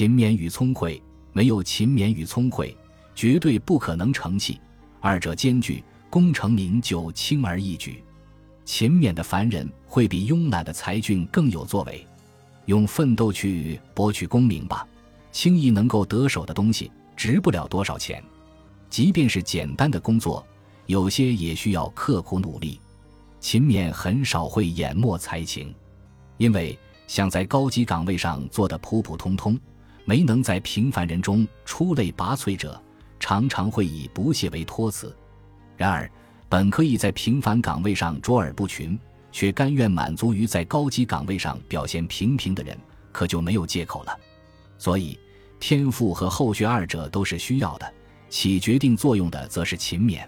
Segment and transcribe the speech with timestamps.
[0.00, 0.98] 勤勉与聪慧，
[1.34, 2.74] 没有勤勉与聪慧，
[3.14, 4.58] 绝对不可能成器。
[4.98, 8.02] 二者兼具，功成名就轻而易举。
[8.64, 12.02] 勤勉的凡人会比慵懒的才俊更有作为。
[12.64, 14.88] 用奋斗去博取功名吧，
[15.32, 18.24] 轻易能够得手的东西，值不了多少钱。
[18.88, 20.42] 即便是简单的工作，
[20.86, 22.80] 有些也需要刻苦努力。
[23.38, 25.74] 勤勉很少会淹没才情，
[26.38, 29.60] 因为想在高级岗位上做得普普通通，
[30.04, 32.80] 没能在平凡人中出类拔萃者，
[33.18, 35.14] 常常会以不屑为托词。
[35.76, 36.10] 然而，
[36.48, 38.98] 本可以在平凡岗位上卓尔不群，
[39.30, 42.76] 却甘愿满足于在高级岗位上表现平平的人，
[43.12, 44.18] 可就没有借口了。
[44.76, 45.18] 所以，
[45.58, 47.94] 天赋和后学二者都是需要的，
[48.28, 50.26] 起决定作用的则是勤勉。